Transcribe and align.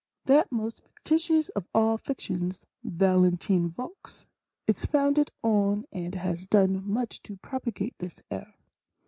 That. 0.25 0.51
most 0.51 0.81
fictitious 0.81 1.49
of 1.49 1.67
all 1.75 1.95
fictions, 1.99 2.65
"Valentine 2.83 3.69
Vox," 3.69 4.25
is 4.65 4.83
founded 4.83 5.29
on, 5.43 5.85
and 5.91 6.15
has 6.15 6.47
done 6.47 6.81
much 6.89 7.21
to 7.21 7.37
propagate 7.37 7.93
this 7.99 8.23
error. 8.31 8.55